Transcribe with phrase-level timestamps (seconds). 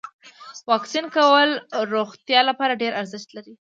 [0.71, 1.61] واکسین کول د
[1.95, 3.53] روغتیا لپاره ډیر ارزښت لري.